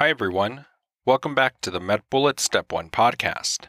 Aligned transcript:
Hi, 0.00 0.08
everyone. 0.08 0.64
Welcome 1.04 1.34
back 1.34 1.60
to 1.60 1.70
the 1.70 1.78
MedBullets 1.78 2.40
Step 2.40 2.72
1 2.72 2.88
podcast. 2.88 3.66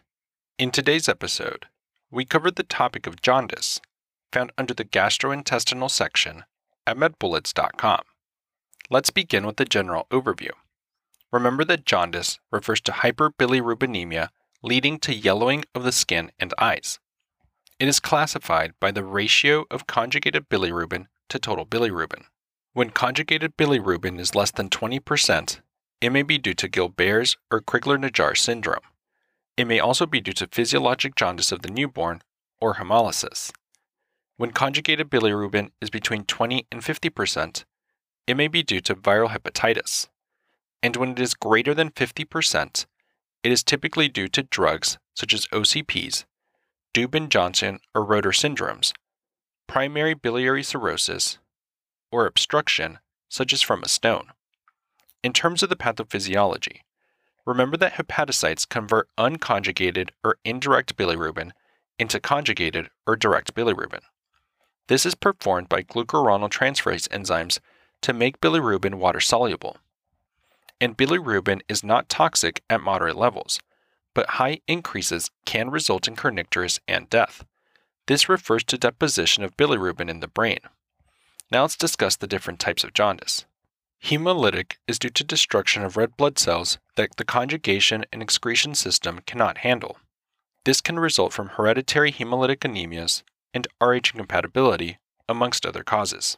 In 0.57 0.71
today's 0.71 1.09
episode, 1.09 1.65
we 2.09 2.23
covered 2.23 2.55
the 2.55 2.63
topic 2.63 3.05
of 3.05 3.21
jaundice, 3.21 3.81
found 4.31 4.53
under 4.57 4.73
the 4.73 4.85
gastrointestinal 4.85 5.91
section 5.91 6.45
at 6.87 6.95
medbullets.com. 6.95 8.03
Let's 8.89 9.09
begin 9.09 9.45
with 9.45 9.57
the 9.57 9.65
general 9.65 10.07
overview. 10.09 10.51
Remember 11.33 11.65
that 11.65 11.85
jaundice 11.85 12.39
refers 12.49 12.79
to 12.79 12.93
hyperbilirubinemia 12.93 14.29
leading 14.63 14.99
to 14.99 15.13
yellowing 15.13 15.65
of 15.75 15.83
the 15.83 15.91
skin 15.91 16.31
and 16.39 16.53
eyes. 16.57 16.97
It 17.77 17.89
is 17.89 17.99
classified 17.99 18.71
by 18.79 18.91
the 18.91 19.03
ratio 19.03 19.65
of 19.69 19.85
conjugated 19.85 20.47
bilirubin 20.47 21.07
to 21.27 21.39
total 21.39 21.65
bilirubin. 21.65 22.23
When 22.71 22.91
conjugated 22.91 23.57
bilirubin 23.57 24.17
is 24.17 24.33
less 24.33 24.51
than 24.51 24.69
20%, 24.69 25.59
it 26.01 26.11
may 26.11 26.23
be 26.23 26.39
due 26.39 26.55
to 26.55 26.67
Gilbert's 26.67 27.37
or 27.51 27.61
Crigler-Najjar 27.61 28.35
syndrome. 28.35 28.83
It 29.55 29.65
may 29.65 29.79
also 29.79 30.07
be 30.07 30.19
due 30.19 30.33
to 30.33 30.47
physiologic 30.51 31.15
jaundice 31.15 31.51
of 31.51 31.61
the 31.61 31.69
newborn 31.69 32.23
or 32.59 32.75
hemolysis. 32.75 33.51
When 34.37 34.51
conjugated 34.51 35.09
bilirubin 35.09 35.69
is 35.79 35.91
between 35.91 36.23
20 36.23 36.65
and 36.71 36.81
50%, 36.81 37.65
it 38.25 38.35
may 38.35 38.47
be 38.47 38.63
due 38.63 38.81
to 38.81 38.95
viral 38.95 39.29
hepatitis. 39.29 40.07
And 40.81 40.95
when 40.95 41.11
it 41.11 41.19
is 41.19 41.35
greater 41.35 41.75
than 41.75 41.91
50%, 41.91 42.85
it 43.43 43.51
is 43.51 43.63
typically 43.63 44.07
due 44.07 44.27
to 44.29 44.43
drugs 44.43 44.97
such 45.15 45.33
as 45.33 45.45
OCPs, 45.47 46.25
Dubin-Johnson 46.95 47.79
or 47.93 48.03
Rotor 48.03 48.31
syndromes, 48.31 48.93
primary 49.67 50.15
biliary 50.15 50.63
cirrhosis, 50.63 51.37
or 52.11 52.25
obstruction 52.25 52.99
such 53.29 53.53
as 53.53 53.61
from 53.61 53.83
a 53.83 53.89
stone. 53.89 54.31
In 55.23 55.33
terms 55.33 55.61
of 55.61 55.69
the 55.69 55.75
pathophysiology, 55.75 56.81
remember 57.45 57.77
that 57.77 57.93
hepatocytes 57.93 58.67
convert 58.67 59.09
unconjugated 59.17 60.09
or 60.23 60.37
indirect 60.43 60.95
bilirubin 60.95 61.51
into 61.99 62.19
conjugated 62.19 62.89
or 63.05 63.15
direct 63.15 63.53
bilirubin. 63.53 64.01
This 64.87 65.05
is 65.05 65.15
performed 65.15 65.69
by 65.69 65.83
glucuronidinotransferase 65.83 67.07
enzymes 67.09 67.59
to 68.01 68.13
make 68.13 68.41
bilirubin 68.41 68.95
water 68.95 69.19
soluble. 69.19 69.77
And 70.79 70.97
bilirubin 70.97 71.61
is 71.69 71.83
not 71.83 72.09
toxic 72.09 72.63
at 72.69 72.81
moderate 72.81 73.15
levels, 73.15 73.59
but 74.15 74.31
high 74.31 74.61
increases 74.67 75.29
can 75.45 75.69
result 75.69 76.07
in 76.07 76.15
kernicterus 76.15 76.79
and 76.87 77.09
death. 77.09 77.45
This 78.07 78.27
refers 78.27 78.63
to 78.65 78.77
deposition 78.77 79.43
of 79.43 79.55
bilirubin 79.55 80.09
in 80.09 80.19
the 80.19 80.27
brain. 80.27 80.59
Now 81.51 81.61
let's 81.61 81.77
discuss 81.77 82.15
the 82.15 82.27
different 82.27 82.59
types 82.59 82.83
of 82.83 82.93
jaundice. 82.93 83.45
Hemolytic 84.03 84.77
is 84.87 84.97
due 84.97 85.09
to 85.09 85.23
destruction 85.23 85.83
of 85.83 85.95
red 85.95 86.17
blood 86.17 86.39
cells 86.39 86.79
that 86.95 87.15
the 87.17 87.23
conjugation 87.23 88.03
and 88.11 88.21
excretion 88.21 88.73
system 88.73 89.21
cannot 89.27 89.59
handle. 89.59 89.97
This 90.65 90.81
can 90.81 90.99
result 90.99 91.33
from 91.33 91.49
hereditary 91.49 92.11
hemolytic 92.11 92.59
anemias 92.59 93.21
and 93.53 93.67
Rh 93.79 94.11
incompatibility, 94.13 94.97
amongst 95.29 95.65
other 95.65 95.83
causes. 95.83 96.37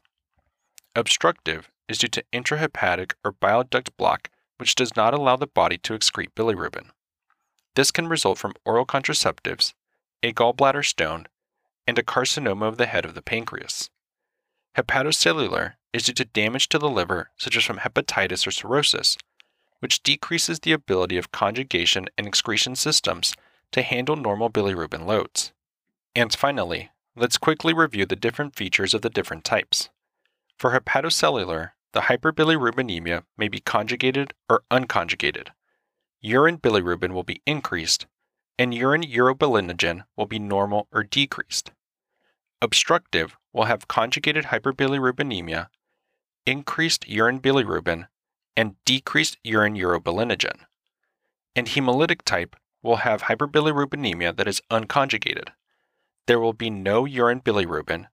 Obstructive 0.95 1.71
is 1.87 1.97
due 1.97 2.09
to 2.09 2.23
intrahepatic 2.33 3.13
or 3.23 3.31
bile 3.31 3.63
duct 3.63 3.95
block, 3.97 4.29
which 4.57 4.75
does 4.75 4.95
not 4.95 5.13
allow 5.13 5.35
the 5.35 5.47
body 5.47 5.77
to 5.79 5.93
excrete 5.93 6.33
bilirubin. 6.35 6.89
This 7.75 7.91
can 7.91 8.07
result 8.07 8.37
from 8.37 8.53
oral 8.65 8.85
contraceptives, 8.85 9.73
a 10.21 10.33
gallbladder 10.33 10.85
stone, 10.85 11.27
and 11.87 11.97
a 11.97 12.03
carcinoma 12.03 12.67
of 12.67 12.77
the 12.77 12.85
head 12.85 13.05
of 13.05 13.15
the 13.15 13.21
pancreas. 13.21 13.89
Hepatocellular 14.75 15.73
is 15.93 16.03
due 16.03 16.13
to 16.13 16.25
damage 16.25 16.67
to 16.69 16.79
the 16.79 16.89
liver, 16.89 17.29
such 17.37 17.55
as 17.55 17.63
from 17.63 17.77
hepatitis 17.77 18.47
or 18.47 18.51
cirrhosis, 18.51 19.17
which 19.79 20.01
decreases 20.01 20.59
the 20.59 20.71
ability 20.71 21.17
of 21.17 21.31
conjugation 21.31 22.07
and 22.17 22.25
excretion 22.25 22.75
systems 22.75 23.35
to 23.71 23.83
handle 23.83 24.15
normal 24.15 24.49
bilirubin 24.49 25.05
loads. 25.05 25.53
And 26.15 26.33
finally, 26.33 26.89
let's 27.15 27.37
quickly 27.37 27.73
review 27.73 28.05
the 28.05 28.15
different 28.15 28.55
features 28.55 28.93
of 28.93 29.01
the 29.01 29.09
different 29.09 29.43
types. 29.43 29.89
For 30.57 30.71
hepatocellular, 30.71 31.71
the 31.91 32.01
hyperbilirubinemia 32.01 33.23
may 33.37 33.47
be 33.47 33.59
conjugated 33.59 34.33
or 34.49 34.63
unconjugated. 34.71 35.49
Urine 36.21 36.57
bilirubin 36.57 37.11
will 37.11 37.23
be 37.23 37.41
increased, 37.45 38.07
and 38.57 38.73
urine 38.73 39.03
urobilinogen 39.03 40.05
will 40.15 40.25
be 40.25 40.39
normal 40.39 40.87
or 40.91 41.03
decreased. 41.03 41.71
Obstructive 42.63 43.35
will 43.51 43.65
have 43.65 43.89
conjugated 43.89 44.45
hyperbilirubinemia, 44.45 45.67
increased 46.45 47.05
urine 47.09 47.41
bilirubin, 47.41 48.07
and 48.55 48.77
decreased 48.85 49.37
urine 49.43 49.75
urobilinogen. 49.75 50.61
And 51.57 51.67
hemolytic 51.67 52.21
type 52.21 52.55
will 52.81 53.03
have 53.07 53.23
hyperbilirubinemia 53.23 54.37
that 54.37 54.47
is 54.47 54.61
unconjugated. 54.71 55.49
There 56.25 56.39
will 56.39 56.53
be 56.53 56.69
no 56.69 57.03
urine 57.03 57.41
bilirubin, 57.41 58.07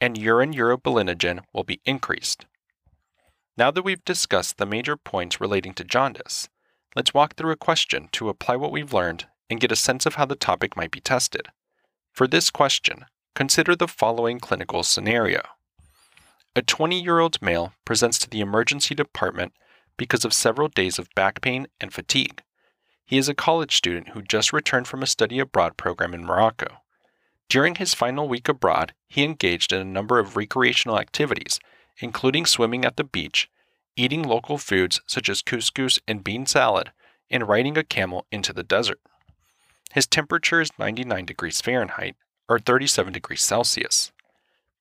and 0.00 0.16
urine 0.16 0.54
urobilinogen 0.54 1.40
will 1.52 1.64
be 1.64 1.80
increased. 1.84 2.46
Now 3.56 3.72
that 3.72 3.82
we've 3.82 4.04
discussed 4.04 4.58
the 4.58 4.66
major 4.66 4.96
points 4.96 5.40
relating 5.40 5.74
to 5.74 5.82
jaundice, 5.82 6.48
let's 6.94 7.12
walk 7.12 7.34
through 7.34 7.50
a 7.50 7.56
question 7.56 8.08
to 8.12 8.28
apply 8.28 8.54
what 8.54 8.70
we've 8.70 8.94
learned 8.94 9.26
and 9.50 9.58
get 9.58 9.72
a 9.72 9.76
sense 9.76 10.06
of 10.06 10.14
how 10.14 10.26
the 10.26 10.36
topic 10.36 10.76
might 10.76 10.92
be 10.92 11.00
tested. 11.00 11.48
For 12.12 12.28
this 12.28 12.50
question, 12.50 13.06
consider 13.34 13.76
the 13.76 13.88
following 13.88 14.40
clinical 14.40 14.82
scenario. 14.82 15.40
A 16.56 16.62
20 16.62 17.00
year 17.00 17.20
old 17.20 17.40
male 17.40 17.72
presents 17.84 18.18
to 18.18 18.30
the 18.30 18.40
emergency 18.40 18.94
department 18.94 19.52
because 19.96 20.24
of 20.24 20.32
several 20.32 20.68
days 20.68 20.98
of 20.98 21.14
back 21.14 21.40
pain 21.40 21.66
and 21.80 21.92
fatigue. 21.92 22.42
He 23.04 23.18
is 23.18 23.28
a 23.28 23.34
college 23.34 23.76
student 23.76 24.10
who 24.10 24.22
just 24.22 24.52
returned 24.52 24.88
from 24.88 25.02
a 25.02 25.06
study 25.06 25.38
abroad 25.38 25.76
program 25.76 26.14
in 26.14 26.24
Morocco. 26.24 26.82
During 27.48 27.74
his 27.74 27.94
final 27.94 28.28
week 28.28 28.48
abroad, 28.48 28.94
he 29.08 29.24
engaged 29.24 29.72
in 29.72 29.80
a 29.80 29.84
number 29.84 30.18
of 30.18 30.36
recreational 30.36 30.98
activities, 30.98 31.58
including 31.98 32.46
swimming 32.46 32.84
at 32.84 32.96
the 32.96 33.04
beach, 33.04 33.50
eating 33.96 34.22
local 34.22 34.56
foods 34.56 35.00
such 35.06 35.28
as 35.28 35.42
couscous 35.42 35.98
and 36.06 36.24
bean 36.24 36.46
salad, 36.46 36.92
and 37.28 37.48
riding 37.48 37.76
a 37.76 37.84
camel 37.84 38.26
into 38.30 38.52
the 38.52 38.62
desert. 38.62 39.00
His 39.92 40.06
temperature 40.06 40.60
is 40.60 40.70
99 40.78 41.26
degrees 41.26 41.60
Fahrenheit, 41.60 42.16
or 42.50 42.58
37 42.58 43.12
degrees 43.12 43.40
Celsius. 43.40 44.10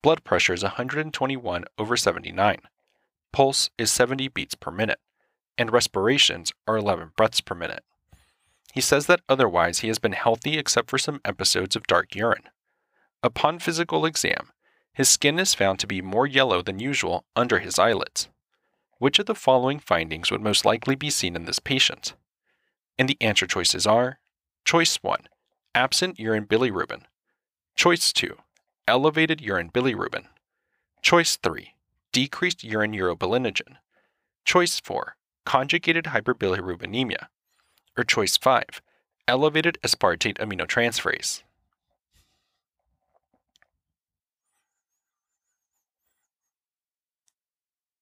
Blood 0.02 0.24
pressure 0.24 0.54
is 0.54 0.64
121 0.64 1.66
over 1.78 1.96
79. 1.96 2.58
Pulse 3.32 3.70
is 3.78 3.92
70 3.92 4.28
beats 4.30 4.56
per 4.56 4.72
minute, 4.72 5.00
and 5.56 5.72
respirations 5.72 6.52
are 6.68 6.78
11 6.78 7.12
breaths 7.16 7.42
per 7.42 7.54
minute. 7.54 7.84
He 8.74 8.82
says 8.82 9.06
that 9.06 9.22
otherwise 9.30 9.80
he 9.80 9.88
has 9.88 10.00
been 10.00 10.14
healthy 10.14 10.58
except 10.58 10.90
for 10.90 10.98
some 10.98 11.22
episodes 11.24 11.76
of 11.76 11.86
dark 11.86 12.16
urine. 12.16 12.50
Upon 13.22 13.60
physical 13.60 14.06
exam, 14.06 14.50
his 14.94 15.10
skin 15.10 15.38
is 15.38 15.54
found 15.54 15.80
to 15.80 15.88
be 15.88 16.02
more 16.02 16.26
yellow 16.26 16.62
than 16.62 16.80
usual 16.80 17.26
under 17.36 17.60
his 17.60 17.78
eyelids. 17.78 18.30
Which 18.98 19.20
of 19.20 19.28
the 19.28 19.36
following 19.36 19.80
findings 19.80 20.32
would 20.32 20.42
most 20.42 20.66
likely 20.66 20.96
be 20.96 21.10
seen 21.10 21.36
in 21.36 21.46
this 21.46 21.60
patient? 21.60 22.16
And 22.98 23.08
the 23.08 23.18
answer 23.22 23.46
choices 23.46 23.86
are 23.86 24.20
Choice 24.66 24.98
1 24.98 25.20
Absent 25.76 26.20
urine 26.20 26.46
bilirubin. 26.46 27.04
Choice 27.80 28.12
2 28.12 28.36
elevated 28.90 29.40
urine 29.40 29.70
bilirubin. 29.70 30.26
Choice 31.02 31.38
3, 31.38 31.76
decreased 32.12 32.62
urine 32.62 32.92
urobilinogen. 32.92 33.78
Choice 34.44 34.82
4, 34.82 35.16
conjugated 35.46 36.08
hyperbilirubinemia. 36.08 37.28
Or 37.98 38.04
choice 38.04 38.36
5, 38.36 38.82
elevated 39.30 39.78
aspartate 39.82 40.40
aminotransferase. 40.40 41.44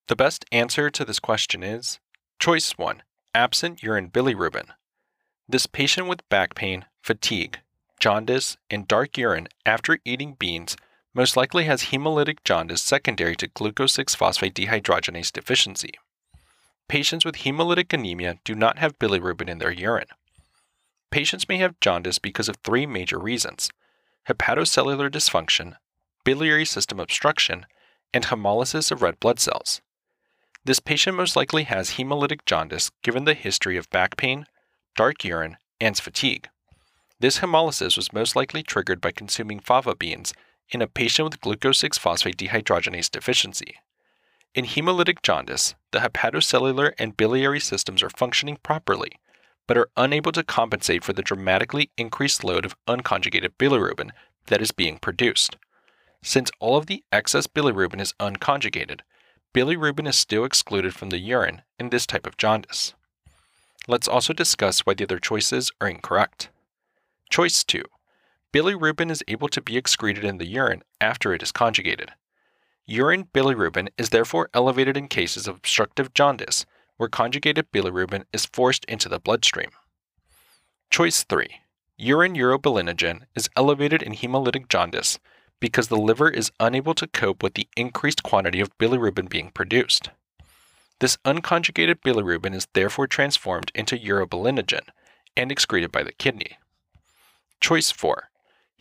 The 0.07 0.15
best 0.15 0.43
answer 0.51 0.89
to 0.89 1.05
this 1.05 1.19
question 1.19 1.61
is 1.61 1.99
choice 2.39 2.79
1, 2.79 3.03
absent 3.35 3.83
urine 3.83 4.09
bilirubin. 4.09 4.69
This 5.47 5.67
patient 5.67 6.07
with 6.07 6.27
back 6.29 6.55
pain, 6.55 6.85
fatigue, 7.03 7.59
jaundice, 7.99 8.57
and 8.69 8.87
dark 8.87 9.17
urine 9.17 9.47
after 9.65 9.99
eating 10.05 10.35
beans 10.37 10.77
most 11.13 11.35
likely 11.35 11.65
has 11.65 11.85
hemolytic 11.85 12.43
jaundice 12.43 12.81
secondary 12.81 13.35
to 13.35 13.47
glucose 13.47 13.93
6 13.93 14.13
phosphate 14.15 14.53
dehydrogenase 14.53 15.31
deficiency. 15.31 15.91
Patients 16.87 17.25
with 17.25 17.37
hemolytic 17.37 17.91
anemia 17.91 18.37
do 18.43 18.55
not 18.55 18.77
have 18.77 18.99
bilirubin 18.99 19.49
in 19.49 19.57
their 19.57 19.71
urine. 19.71 20.07
Patients 21.11 21.49
may 21.49 21.57
have 21.57 21.79
jaundice 21.79 22.19
because 22.19 22.47
of 22.47 22.57
three 22.57 22.85
major 22.85 23.19
reasons 23.19 23.69
hepatocellular 24.29 25.09
dysfunction, 25.09 25.75
biliary 26.25 26.65
system 26.65 26.99
obstruction, 26.99 27.65
and 28.13 28.25
hemolysis 28.25 28.91
of 28.91 29.01
red 29.01 29.19
blood 29.19 29.39
cells. 29.39 29.81
This 30.65 30.81
patient 30.81 31.15
most 31.15 31.37
likely 31.37 31.63
has 31.63 31.91
hemolytic 31.91 32.39
jaundice 32.45 32.91
given 33.01 33.23
the 33.23 33.33
history 33.33 33.77
of 33.77 33.89
back 33.89 34.17
pain, 34.17 34.45
dark 34.97 35.23
urine, 35.23 35.55
and 35.79 35.97
fatigue. 35.97 36.49
This 37.19 37.39
hemolysis 37.39 37.97
was 37.97 38.13
most 38.13 38.35
likely 38.35 38.61
triggered 38.61 39.01
by 39.01 39.11
consuming 39.11 39.59
fava 39.59 39.95
beans 39.95 40.33
in 40.69 40.83
a 40.83 40.87
patient 40.87 41.29
with 41.29 41.41
glucose 41.41 41.79
6 41.79 41.97
phosphate 41.97 42.37
dehydrogenase 42.37 43.09
deficiency. 43.09 43.77
In 44.53 44.65
hemolytic 44.65 45.23
jaundice, 45.23 45.73
the 45.91 45.99
hepatocellular 45.99 46.93
and 46.99 47.17
biliary 47.17 47.59
systems 47.59 48.03
are 48.03 48.09
functioning 48.11 48.57
properly, 48.61 49.11
but 49.65 49.77
are 49.77 49.89
unable 49.97 50.31
to 50.31 50.43
compensate 50.43 51.03
for 51.03 51.13
the 51.13 51.23
dramatically 51.23 51.89
increased 51.97 52.43
load 52.43 52.65
of 52.65 52.75
unconjugated 52.87 53.51
bilirubin 53.57 54.11
that 54.47 54.61
is 54.61 54.71
being 54.71 54.99
produced. 54.99 55.57
Since 56.21 56.51
all 56.59 56.77
of 56.77 56.85
the 56.85 57.03
excess 57.11 57.47
bilirubin 57.47 57.99
is 57.99 58.13
unconjugated, 58.19 59.01
bilirubin 59.55 60.07
is 60.07 60.15
still 60.15 60.45
excluded 60.45 60.93
from 60.93 61.09
the 61.09 61.19
urine 61.19 61.63
in 61.79 61.89
this 61.89 62.05
type 62.05 62.27
of 62.27 62.37
jaundice. 62.37 62.93
Let's 63.87 64.07
also 64.07 64.33
discuss 64.33 64.81
why 64.81 64.93
the 64.93 65.05
other 65.05 65.19
choices 65.19 65.71
are 65.81 65.87
incorrect. 65.87 66.49
Choice 67.29 67.63
2. 67.63 67.83
Bilirubin 68.53 69.11
is 69.11 69.23
able 69.27 69.49
to 69.49 69.61
be 69.61 69.77
excreted 69.77 70.23
in 70.23 70.37
the 70.37 70.47
urine 70.47 70.83
after 71.01 71.33
it 71.33 71.43
is 71.43 71.51
conjugated. 71.51 72.11
Urine 72.85 73.25
bilirubin 73.25 73.89
is 73.97 74.09
therefore 74.09 74.49
elevated 74.53 74.95
in 74.95 75.07
cases 75.07 75.47
of 75.47 75.57
obstructive 75.57 76.13
jaundice 76.13 76.65
where 76.95 77.09
conjugated 77.09 77.71
bilirubin 77.71 78.23
is 78.31 78.45
forced 78.45 78.85
into 78.85 79.09
the 79.09 79.19
bloodstream. 79.19 79.69
Choice 80.89 81.23
3. 81.23 81.47
Urine 81.97 82.35
urobilinogen 82.35 83.23
is 83.35 83.49
elevated 83.55 84.01
in 84.01 84.13
hemolytic 84.13 84.69
jaundice 84.69 85.19
because 85.59 85.89
the 85.89 85.97
liver 85.97 86.29
is 86.29 86.51
unable 86.59 86.93
to 86.93 87.07
cope 87.07 87.43
with 87.43 87.55
the 87.55 87.67
increased 87.75 88.23
quantity 88.23 88.61
of 88.61 88.75
bilirubin 88.77 89.29
being 89.29 89.51
produced. 89.51 90.11
This 90.99 91.17
unconjugated 91.25 92.01
bilirubin 92.01 92.55
is 92.55 92.67
therefore 92.73 93.07
transformed 93.07 93.71
into 93.75 93.97
urobilinogen 93.97 94.87
and 95.35 95.51
excreted 95.51 95.91
by 95.91 96.03
the 96.03 96.13
kidney. 96.13 96.57
Choice 97.59 97.91
4. 97.91 98.29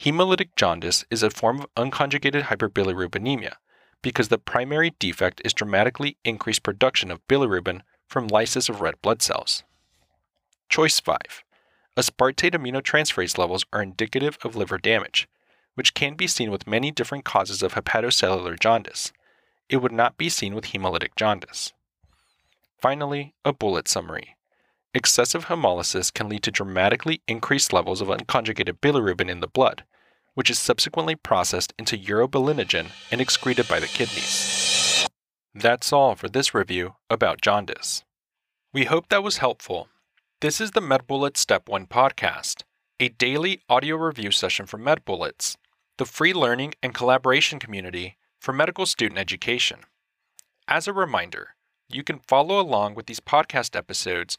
Hemolytic 0.00 0.50
jaundice 0.54 1.04
is 1.10 1.22
a 1.22 1.30
form 1.30 1.60
of 1.60 1.74
unconjugated 1.76 2.42
hyperbilirubinemia 2.42 3.54
because 4.02 4.28
the 4.28 4.38
primary 4.38 4.94
defect 4.98 5.40
is 5.44 5.54
dramatically 5.54 6.18
increased 6.24 6.62
production 6.62 7.10
of 7.10 7.26
bilirubin 7.26 7.80
from 8.06 8.28
lysis 8.28 8.68
of 8.68 8.82
red 8.82 9.00
blood 9.00 9.22
cells. 9.22 9.64
Choice 10.68 11.00
5. 11.00 11.18
Aspartate 11.96 12.52
aminotransferase 12.52 13.38
levels 13.38 13.64
are 13.72 13.82
indicative 13.82 14.36
of 14.44 14.54
liver 14.54 14.78
damage, 14.78 15.26
which 15.74 15.94
can 15.94 16.14
be 16.14 16.26
seen 16.26 16.50
with 16.50 16.66
many 16.66 16.90
different 16.90 17.24
causes 17.24 17.62
of 17.62 17.74
hepatocellular 17.74 18.60
jaundice. 18.60 19.10
It 19.70 19.78
would 19.78 19.90
not 19.90 20.18
be 20.18 20.28
seen 20.28 20.54
with 20.54 20.66
hemolytic 20.66 21.16
jaundice. 21.16 21.72
Finally, 22.78 23.32
a 23.44 23.54
bullet 23.54 23.88
summary. 23.88 24.35
Excessive 24.96 25.48
hemolysis 25.48 26.10
can 26.10 26.26
lead 26.26 26.42
to 26.44 26.50
dramatically 26.50 27.20
increased 27.28 27.70
levels 27.70 28.00
of 28.00 28.08
unconjugated 28.08 28.80
bilirubin 28.80 29.28
in 29.28 29.40
the 29.40 29.46
blood, 29.46 29.84
which 30.32 30.48
is 30.48 30.58
subsequently 30.58 31.14
processed 31.14 31.74
into 31.78 31.98
urobilinogen 31.98 32.86
and 33.10 33.20
excreted 33.20 33.68
by 33.68 33.78
the 33.78 33.88
kidneys. 33.88 35.06
That's 35.54 35.92
all 35.92 36.14
for 36.14 36.30
this 36.30 36.54
review 36.54 36.94
about 37.10 37.42
jaundice. 37.42 38.04
We 38.72 38.86
hope 38.86 39.10
that 39.10 39.22
was 39.22 39.36
helpful. 39.36 39.88
This 40.40 40.62
is 40.62 40.70
the 40.70 40.80
MedBullets 40.80 41.36
Step 41.36 41.68
1 41.68 41.88
podcast, 41.88 42.62
a 42.98 43.10
daily 43.10 43.60
audio 43.68 43.96
review 43.96 44.30
session 44.30 44.64
for 44.64 44.78
MedBullets, 44.78 45.58
the 45.98 46.06
free 46.06 46.32
learning 46.32 46.72
and 46.82 46.94
collaboration 46.94 47.58
community 47.58 48.16
for 48.40 48.54
medical 48.54 48.86
student 48.86 49.18
education. 49.18 49.80
As 50.66 50.88
a 50.88 50.94
reminder, 50.94 51.48
you 51.86 52.02
can 52.02 52.18
follow 52.20 52.58
along 52.58 52.94
with 52.94 53.04
these 53.04 53.20
podcast 53.20 53.76
episodes 53.76 54.38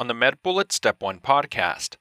on 0.00 0.08
the 0.08 0.14
MedBullets 0.14 0.72
Step 0.72 1.02
1 1.02 1.20
podcast. 1.20 1.96